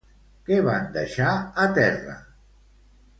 Què 0.45 0.55
van 0.67 0.87
deixar 0.95 1.33
a 1.65 1.67
terra? 1.79 2.17